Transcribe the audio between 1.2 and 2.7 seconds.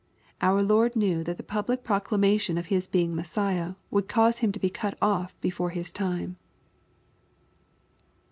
that the public proclamation of